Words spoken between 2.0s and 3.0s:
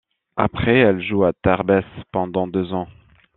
pendant deux ans.